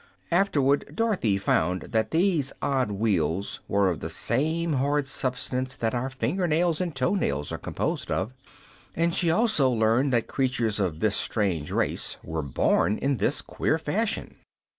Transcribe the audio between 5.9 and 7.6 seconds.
our finger nails and toe nails are